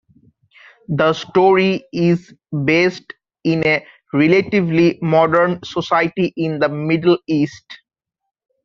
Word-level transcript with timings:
The 0.89 1.13
story 1.13 1.83
is 1.93 2.33
based 2.65 3.13
in 3.43 3.63
a 3.67 3.85
relatively 4.13 4.97
modern 4.99 5.59
society 5.63 6.33
in 6.37 6.57
the 6.57 6.69
Middle 6.69 7.19
East. 7.27 7.65